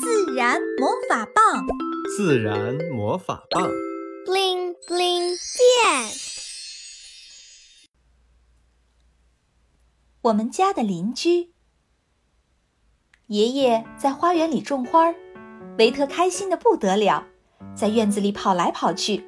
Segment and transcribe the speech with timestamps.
[0.00, 1.66] 自然魔法棒，
[2.16, 3.68] 自然魔法棒
[4.24, 6.10] ，bling bling 变。
[10.22, 11.52] 我们家的邻居，
[13.26, 15.12] 爷爷在花园里种花，
[15.78, 17.26] 维特开心的不得了，
[17.74, 19.26] 在院子里跑来跑去。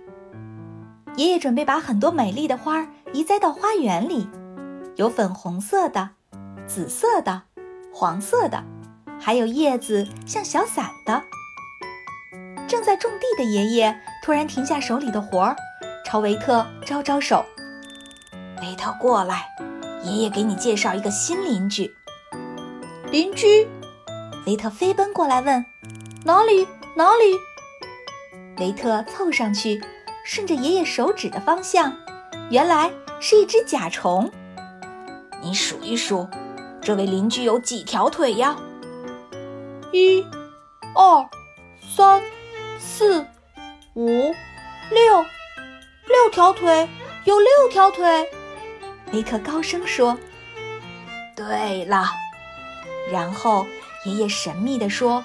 [1.17, 4.29] 爷爷准备把很多美丽的花移栽到花园里，
[4.97, 6.11] 有粉红色的、
[6.67, 7.43] 紫色的、
[7.93, 8.65] 黄色的。
[9.21, 11.25] 还有叶子像小伞的。
[12.67, 15.57] 正在种地的爷爷突然停下手里的活儿，
[16.05, 17.45] 朝维特招招手
[18.63, 19.47] ：“维特，过来，
[20.03, 21.95] 爷爷给你介绍一个新邻居。”
[23.13, 23.69] 邻居，
[24.47, 25.65] 维特飞奔过来问
[26.25, 26.67] ：“哪里？
[26.97, 27.35] 哪里？”
[28.59, 29.83] 维特凑上去，
[30.25, 31.93] 顺着爷爷手指的方向，
[32.51, 34.31] 原来是一只甲虫。
[35.43, 36.27] 你数一数，
[36.81, 38.57] 这位邻居有几条腿呀？
[39.95, 40.27] 一、
[40.93, 41.25] 二、
[41.95, 42.21] 三、
[42.81, 43.25] 四、
[43.95, 44.35] 五、
[44.91, 45.25] 六，
[46.09, 46.89] 六条腿，
[47.23, 48.29] 有六条腿。
[49.13, 50.19] 维特高声说
[51.37, 52.07] ：“对了。”
[53.13, 53.65] 然后
[54.05, 55.25] 爷爷神秘地说：“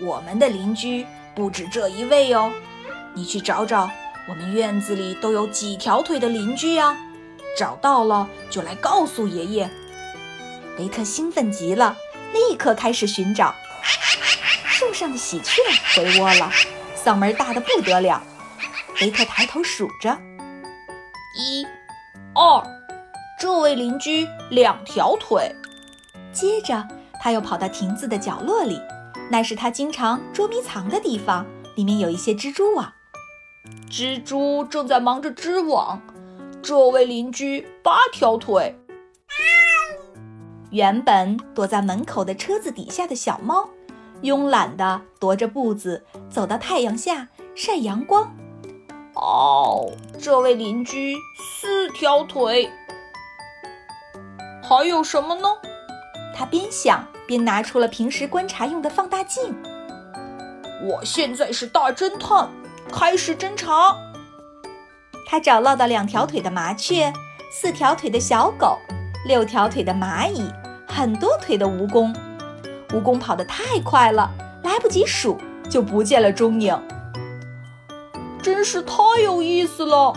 [0.00, 1.04] 我们的邻居
[1.34, 2.50] 不止这一位哦，
[3.12, 3.90] 你去找找，
[4.26, 6.96] 我们院子里都有几条腿的邻居呀？
[7.58, 9.68] 找到了就来告诉爷爷。”
[10.80, 11.94] 维特兴奋极了，
[12.32, 13.54] 立刻开始寻找。
[14.96, 15.60] 树上的喜鹊
[15.94, 16.50] 回窝了，
[16.96, 18.22] 嗓门大的不得了。
[19.02, 20.16] 维克抬头数着：
[21.38, 21.66] 一、
[22.34, 22.62] 二，
[23.38, 25.54] 这位邻居两条腿。
[26.32, 26.82] 接着
[27.20, 28.80] 他又跑到亭子的角落里，
[29.30, 31.44] 那是他经常捉迷藏的地方，
[31.74, 32.94] 里面有一些蜘蛛网。
[33.90, 36.00] 蜘蛛正在忙着织网。
[36.62, 38.74] 这位邻居八条腿。
[40.70, 43.68] 原本躲在门口的车子底下的小猫。
[44.22, 48.34] 慵懒地踱着步子走到太阳下晒阳光。
[49.14, 52.70] 哦，这位邻居四条腿。
[54.62, 55.48] 还有什么呢？
[56.34, 59.54] 他边想边拿出了平时观察用的放大镜。
[60.82, 62.50] 我现在是大侦探，
[62.92, 63.96] 开始侦查。
[65.26, 67.12] 他找到了两条腿的麻雀，
[67.50, 68.76] 四条腿的小狗，
[69.26, 70.50] 六条腿的蚂蚁，
[70.86, 72.14] 很多腿的蜈蚣。
[72.88, 74.30] 蜈蚣跑得太快了，
[74.62, 75.38] 来不及数
[75.70, 76.80] 就不见了踪影。
[78.42, 80.12] 真是太有意思了，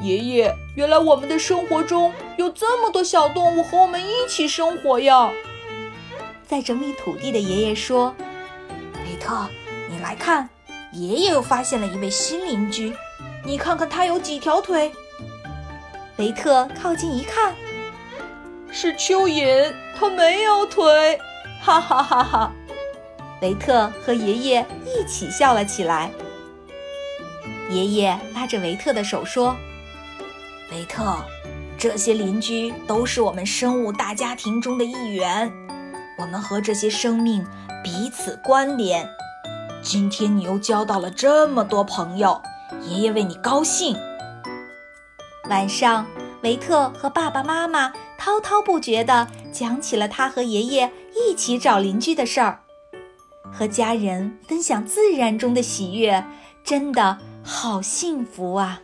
[0.00, 0.54] 爷爷！
[0.76, 5.30] 原来我们的生活中有这么多小动物和我们一起生活呀！
[6.46, 8.14] 在整理土地的爷爷说
[9.04, 9.46] ：“维特，
[9.90, 10.48] 你来看，
[10.92, 12.94] 爷爷又发现了一位新邻居，
[13.44, 14.92] 你看看他有几条腿？”
[16.16, 17.54] 维特靠近一看，
[18.70, 21.18] 是蚯蚓，它没有腿。
[21.66, 22.52] 哈哈哈哈！
[23.42, 26.12] 维特和爷爷一起笑了起来。
[27.68, 29.56] 爷爷拉着维特的手说
[30.70, 31.16] ：“维特，
[31.76, 35.52] 这些邻居都是我们生物大家庭中的一员，
[36.16, 37.44] 我们和这些生命
[37.82, 39.08] 彼此关联。
[39.82, 42.40] 今天你又交到了这么多朋友，
[42.82, 43.96] 爷爷为你高兴。”
[45.50, 46.06] 晚上，
[46.44, 50.92] 维特和爸爸妈妈滔滔不绝地讲起了他和爷爷。
[51.18, 52.60] 一起找邻居的事儿，
[53.52, 56.24] 和家人分享自然中的喜悦，
[56.62, 58.80] 真的好幸福啊！